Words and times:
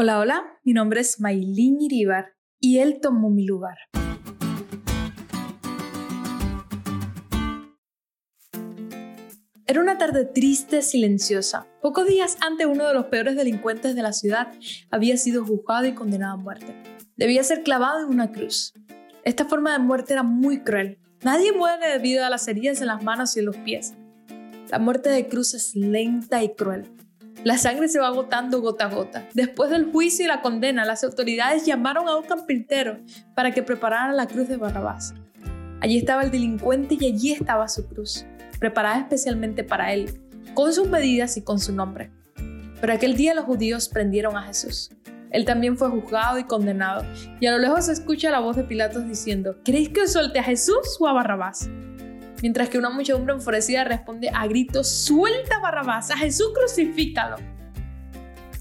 Hola, 0.00 0.20
hola, 0.20 0.60
mi 0.62 0.74
nombre 0.74 1.00
es 1.00 1.18
Maylin 1.18 1.80
Iribar 1.80 2.36
y 2.60 2.78
él 2.78 3.00
tomó 3.02 3.30
mi 3.30 3.44
lugar. 3.44 3.76
Era 9.66 9.80
una 9.80 9.98
tarde 9.98 10.24
triste, 10.24 10.82
silenciosa. 10.82 11.66
Pocos 11.82 12.06
días 12.06 12.36
antes 12.40 12.68
uno 12.68 12.86
de 12.86 12.94
los 12.94 13.06
peores 13.06 13.34
delincuentes 13.34 13.96
de 13.96 14.02
la 14.02 14.12
ciudad 14.12 14.52
había 14.92 15.16
sido 15.16 15.44
juzgado 15.44 15.86
y 15.86 15.94
condenado 15.94 16.34
a 16.34 16.36
muerte. 16.36 16.76
Debía 17.16 17.42
ser 17.42 17.64
clavado 17.64 17.98
en 18.04 18.10
una 18.10 18.30
cruz. 18.30 18.74
Esta 19.24 19.46
forma 19.46 19.72
de 19.72 19.80
muerte 19.80 20.12
era 20.12 20.22
muy 20.22 20.60
cruel. 20.60 21.00
Nadie 21.24 21.50
muere 21.50 21.88
debido 21.88 22.24
a 22.24 22.30
las 22.30 22.46
heridas 22.46 22.80
en 22.80 22.86
las 22.86 23.02
manos 23.02 23.34
y 23.34 23.40
en 23.40 23.46
los 23.46 23.56
pies. 23.56 23.94
La 24.70 24.78
muerte 24.78 25.08
de 25.08 25.26
cruz 25.26 25.54
es 25.54 25.74
lenta 25.74 26.44
y 26.44 26.54
cruel. 26.54 26.84
La 27.48 27.56
sangre 27.56 27.88
se 27.88 27.98
va 27.98 28.08
agotando 28.08 28.60
gota 28.60 28.84
a 28.84 28.88
gota. 28.90 29.26
Después 29.32 29.70
del 29.70 29.90
juicio 29.90 30.22
y 30.22 30.28
la 30.28 30.42
condena, 30.42 30.84
las 30.84 31.02
autoridades 31.02 31.64
llamaron 31.64 32.06
a 32.06 32.14
un 32.14 32.24
carpintero 32.24 32.98
para 33.34 33.52
que 33.52 33.62
preparara 33.62 34.12
la 34.12 34.26
cruz 34.26 34.48
de 34.48 34.58
Barrabás. 34.58 35.14
Allí 35.80 35.96
estaba 35.96 36.24
el 36.24 36.30
delincuente 36.30 36.98
y 37.00 37.06
allí 37.06 37.32
estaba 37.32 37.66
su 37.68 37.86
cruz, 37.86 38.26
preparada 38.60 38.98
especialmente 38.98 39.64
para 39.64 39.94
él, 39.94 40.20
con 40.52 40.74
sus 40.74 40.90
medidas 40.90 41.38
y 41.38 41.42
con 41.42 41.58
su 41.58 41.72
nombre. 41.72 42.10
Pero 42.82 42.92
aquel 42.92 43.16
día 43.16 43.32
los 43.32 43.46
judíos 43.46 43.88
prendieron 43.88 44.36
a 44.36 44.42
Jesús. 44.42 44.90
Él 45.30 45.46
también 45.46 45.78
fue 45.78 45.88
juzgado 45.88 46.38
y 46.38 46.44
condenado, 46.44 47.02
y 47.40 47.46
a 47.46 47.52
lo 47.52 47.58
lejos 47.60 47.86
se 47.86 47.92
escucha 47.92 48.30
la 48.30 48.40
voz 48.40 48.56
de 48.56 48.64
Pilatos 48.64 49.08
diciendo, 49.08 49.56
¿queréis 49.64 49.88
que 49.88 50.02
os 50.02 50.12
suelte 50.12 50.38
a 50.38 50.42
Jesús 50.42 50.98
o 51.00 51.08
a 51.08 51.14
Barrabás? 51.14 51.70
Mientras 52.42 52.68
que 52.68 52.78
una 52.78 52.90
muchedumbre 52.90 53.34
enfurecida 53.34 53.84
responde 53.84 54.30
a 54.32 54.46
gritos, 54.46 54.88
suelta 54.88 55.58
Barrabás, 55.60 56.10
a 56.10 56.16
Jesús 56.16 56.48
crucifícalo. 56.54 57.36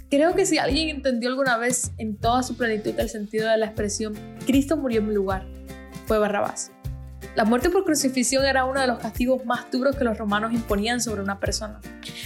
Creo 0.10 0.36
que 0.36 0.46
si 0.46 0.58
alguien 0.58 0.90
entendió 0.90 1.30
alguna 1.30 1.58
vez 1.58 1.92
en 1.98 2.16
toda 2.16 2.42
su 2.42 2.56
plenitud 2.56 2.94
el 2.98 3.10
sentido 3.10 3.50
de 3.50 3.58
la 3.58 3.66
expresión, 3.66 4.14
Cristo 4.46 4.78
murió 4.78 5.00
en 5.00 5.08
mi 5.08 5.14
lugar, 5.14 5.46
fue 6.06 6.18
Barrabás. 6.18 6.72
La 7.36 7.46
muerte 7.46 7.70
por 7.70 7.84
crucifixión 7.84 8.46
era 8.46 8.66
uno 8.66 8.82
de 8.82 8.88
los 8.88 9.00
castigos 9.00 9.46
más 9.46 9.70
duros 9.70 9.96
que 9.96 10.04
los 10.04 10.18
romanos 10.18 10.54
imponían 10.54 11.02
sobre 11.02 11.22
una 11.22 11.40
persona. 11.40 11.80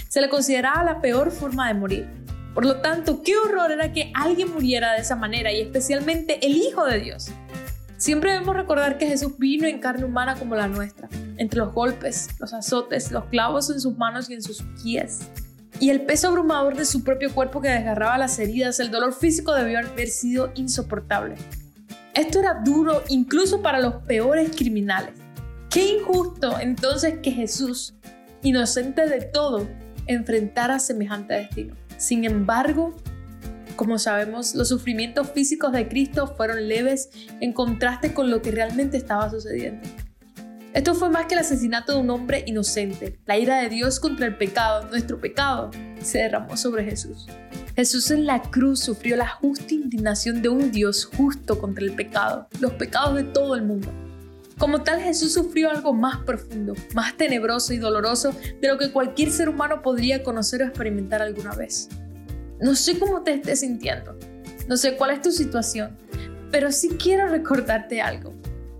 Se 0.08 0.20
le 0.20 0.28
consideraba 0.28 0.84
la 0.84 1.00
peor 1.00 1.30
forma 1.30 1.68
de 1.68 1.74
morir. 1.74 2.08
Por 2.54 2.64
lo 2.64 2.80
tanto, 2.80 3.22
qué 3.22 3.36
horror 3.36 3.72
era 3.72 3.92
que 3.92 4.12
alguien 4.14 4.52
muriera 4.52 4.92
de 4.92 5.00
esa 5.00 5.16
manera 5.16 5.52
y 5.52 5.60
especialmente 5.60 6.46
el 6.46 6.56
Hijo 6.56 6.84
de 6.86 7.00
Dios. 7.00 7.30
Siempre 8.02 8.32
debemos 8.32 8.56
recordar 8.56 8.98
que 8.98 9.06
Jesús 9.06 9.38
vino 9.38 9.64
en 9.68 9.78
carne 9.78 10.04
humana 10.04 10.34
como 10.34 10.56
la 10.56 10.66
nuestra, 10.66 11.08
entre 11.36 11.60
los 11.60 11.72
golpes, 11.72 12.30
los 12.40 12.52
azotes, 12.52 13.12
los 13.12 13.26
clavos 13.26 13.70
en 13.70 13.80
sus 13.80 13.96
manos 13.96 14.28
y 14.28 14.34
en 14.34 14.42
sus 14.42 14.64
pies. 14.82 15.28
Y 15.78 15.90
el 15.90 16.00
peso 16.00 16.26
abrumador 16.26 16.76
de 16.76 16.84
su 16.84 17.04
propio 17.04 17.32
cuerpo 17.32 17.60
que 17.60 17.68
desgarraba 17.68 18.18
las 18.18 18.40
heridas, 18.40 18.80
el 18.80 18.90
dolor 18.90 19.14
físico 19.14 19.54
debió 19.54 19.78
haber 19.78 20.08
sido 20.08 20.50
insoportable. 20.56 21.36
Esto 22.12 22.40
era 22.40 22.54
duro 22.64 23.04
incluso 23.08 23.62
para 23.62 23.78
los 23.78 23.94
peores 24.02 24.50
criminales. 24.56 25.14
Qué 25.70 25.98
injusto 25.98 26.58
entonces 26.58 27.20
que 27.22 27.30
Jesús, 27.30 27.94
inocente 28.42 29.06
de 29.06 29.20
todo, 29.20 29.68
enfrentara 30.08 30.80
semejante 30.80 31.34
destino. 31.34 31.76
Sin 31.98 32.24
embargo, 32.24 32.96
como 33.76 33.98
sabemos, 33.98 34.54
los 34.54 34.68
sufrimientos 34.68 35.30
físicos 35.30 35.72
de 35.72 35.88
Cristo 35.88 36.34
fueron 36.36 36.68
leves 36.68 37.10
en 37.40 37.52
contraste 37.52 38.14
con 38.14 38.30
lo 38.30 38.42
que 38.42 38.50
realmente 38.50 38.96
estaba 38.96 39.30
sucediendo. 39.30 39.88
Esto 40.74 40.94
fue 40.94 41.10
más 41.10 41.26
que 41.26 41.34
el 41.34 41.40
asesinato 41.40 41.92
de 41.92 42.00
un 42.00 42.08
hombre 42.08 42.44
inocente. 42.46 43.18
La 43.26 43.36
ira 43.36 43.60
de 43.60 43.68
Dios 43.68 44.00
contra 44.00 44.26
el 44.26 44.36
pecado, 44.36 44.88
nuestro 44.88 45.20
pecado, 45.20 45.70
se 46.00 46.18
derramó 46.18 46.56
sobre 46.56 46.84
Jesús. 46.84 47.26
Jesús 47.76 48.10
en 48.10 48.24
la 48.26 48.40
cruz 48.40 48.80
sufrió 48.80 49.16
la 49.16 49.28
justa 49.28 49.74
indignación 49.74 50.40
de 50.40 50.48
un 50.48 50.72
Dios 50.72 51.04
justo 51.04 51.58
contra 51.58 51.84
el 51.84 51.94
pecado, 51.94 52.48
los 52.60 52.72
pecados 52.72 53.16
de 53.16 53.24
todo 53.24 53.54
el 53.54 53.62
mundo. 53.62 53.92
Como 54.58 54.82
tal, 54.82 55.00
Jesús 55.00 55.32
sufrió 55.32 55.70
algo 55.70 55.92
más 55.92 56.18
profundo, 56.18 56.74
más 56.94 57.16
tenebroso 57.16 57.72
y 57.72 57.78
doloroso 57.78 58.34
de 58.60 58.68
lo 58.68 58.78
que 58.78 58.92
cualquier 58.92 59.30
ser 59.30 59.48
humano 59.48 59.82
podría 59.82 60.22
conocer 60.22 60.62
o 60.62 60.66
experimentar 60.66 61.20
alguna 61.20 61.54
vez. 61.54 61.88
No 62.62 62.76
sé 62.76 62.96
cómo 62.96 63.22
te 63.22 63.34
estés 63.34 63.58
sintiendo, 63.58 64.16
no 64.68 64.76
sé 64.76 64.96
cuál 64.96 65.10
es 65.10 65.20
tu 65.20 65.32
situación, 65.32 65.98
pero 66.52 66.70
sí 66.70 66.90
quiero 66.90 67.26
recordarte 67.26 68.00
algo. 68.00 68.32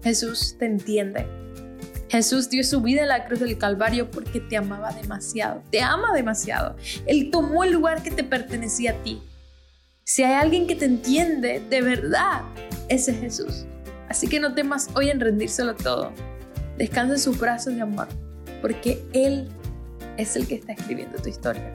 Jesús 0.04 0.54
te 0.56 0.66
entiende. 0.66 1.26
Jesús 2.08 2.48
dio 2.48 2.62
su 2.62 2.80
vida 2.80 3.02
en 3.02 3.08
la 3.08 3.24
cruz 3.24 3.40
del 3.40 3.58
Calvario 3.58 4.08
porque 4.08 4.38
te 4.38 4.56
amaba 4.56 4.92
demasiado, 4.92 5.64
te 5.72 5.80
ama 5.80 6.14
demasiado. 6.14 6.76
Él 7.06 7.30
tomó 7.32 7.64
el 7.64 7.72
lugar 7.72 8.04
que 8.04 8.12
te 8.12 8.22
pertenecía 8.22 8.92
a 8.92 9.02
ti. 9.02 9.20
Si 10.04 10.22
hay 10.22 10.34
alguien 10.34 10.68
que 10.68 10.76
te 10.76 10.84
entiende 10.84 11.60
de 11.68 11.82
verdad, 11.82 12.42
ese 12.88 13.10
es 13.10 13.18
Jesús. 13.18 13.66
Así 14.08 14.28
que 14.28 14.38
no 14.38 14.54
temas 14.54 14.90
hoy 14.94 15.10
en 15.10 15.18
rendírselo 15.18 15.74
todo. 15.74 16.12
Descansa 16.78 17.14
en 17.14 17.20
sus 17.20 17.36
brazos 17.36 17.74
de 17.74 17.80
amor, 17.80 18.06
porque 18.60 19.02
Él 19.12 19.48
es 20.18 20.36
el 20.36 20.46
que 20.46 20.54
está 20.54 20.72
escribiendo 20.72 21.20
tu 21.20 21.28
historia. 21.28 21.74